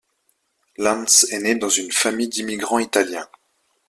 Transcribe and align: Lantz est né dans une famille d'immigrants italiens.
Lantz 0.77 1.27
est 1.31 1.39
né 1.41 1.53
dans 1.53 1.69
une 1.69 1.91
famille 1.91 2.27
d'immigrants 2.27 2.79
italiens. 2.79 3.27